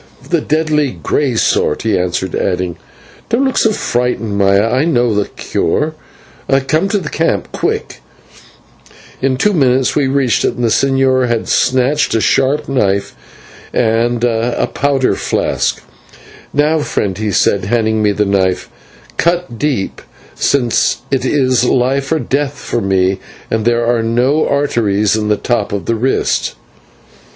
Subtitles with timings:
[0.31, 2.75] "The deadly grey sort," he answered, adding:
[3.29, 5.93] "Don't look so frightened, Maya, I know a cure.
[6.65, 8.01] Come to the camp, quick!"
[9.21, 13.15] In two minutes we reached it, and the señor had snatched a sharp knife
[13.73, 15.83] and a powder flask.
[16.51, 18.71] "Now, friend," he said, handing me the knife,
[19.17, 20.01] "cut deep,
[20.33, 23.19] since it is life or death for me
[23.51, 26.55] and there are no arteries in the top of the wrist."